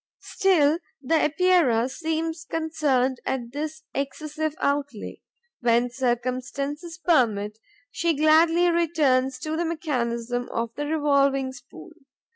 Still, 0.23 0.79
the 0.99 1.25
Epeira 1.25 1.87
seems 1.87 2.43
concerned 2.43 3.19
at 3.23 3.51
this 3.51 3.83
excessive 3.93 4.55
outlay. 4.59 5.21
When 5.59 5.91
circumstances 5.91 6.97
permit, 6.97 7.59
she 7.91 8.15
gladly 8.15 8.71
returns 8.71 9.37
to 9.41 9.55
the 9.55 9.63
mechanism 9.65 10.49
of 10.51 10.71
the 10.75 10.87
revolving 10.87 11.51
spool. 11.53 11.91